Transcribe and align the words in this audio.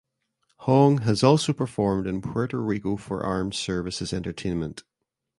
Hong 0.61 1.01
has 1.01 1.21
also 1.23 1.53
performed 1.53 2.07
in 2.07 2.23
Puerto 2.23 2.59
Rico 2.59 2.97
for 2.97 3.23
Armed 3.23 3.53
Services 3.53 4.11
Entertainment. 4.11 4.81